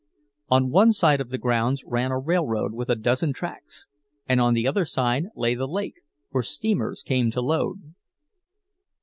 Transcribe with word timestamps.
On 0.49 0.71
one 0.71 0.91
side 0.93 1.21
of 1.21 1.29
the 1.29 1.37
grounds 1.37 1.83
ran 1.85 2.09
a 2.09 2.17
railroad 2.17 2.73
with 2.73 2.89
a 2.89 2.95
dozen 2.95 3.33
tracks, 3.33 3.85
and 4.27 4.41
on 4.41 4.55
the 4.55 4.67
other 4.67 4.83
side 4.83 5.25
lay 5.35 5.53
the 5.53 5.67
lake, 5.67 6.01
where 6.31 6.41
steamers 6.41 7.03
came 7.03 7.29
to 7.29 7.39
load. 7.39 7.93